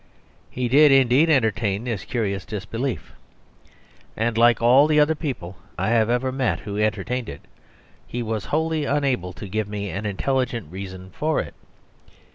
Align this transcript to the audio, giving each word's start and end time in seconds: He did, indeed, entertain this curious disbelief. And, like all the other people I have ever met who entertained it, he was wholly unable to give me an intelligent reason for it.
He 0.49 0.67
did, 0.67 0.91
indeed, 0.91 1.29
entertain 1.29 1.83
this 1.83 2.05
curious 2.05 2.43
disbelief. 2.43 3.13
And, 4.17 4.35
like 4.35 4.59
all 4.59 4.87
the 4.87 4.99
other 4.99 5.13
people 5.13 5.57
I 5.77 5.89
have 5.89 6.09
ever 6.09 6.31
met 6.31 6.61
who 6.61 6.79
entertained 6.79 7.29
it, 7.29 7.41
he 8.07 8.23
was 8.23 8.45
wholly 8.45 8.85
unable 8.85 9.31
to 9.33 9.47
give 9.47 9.67
me 9.69 9.91
an 9.91 10.07
intelligent 10.07 10.71
reason 10.71 11.11
for 11.11 11.39
it. 11.39 11.53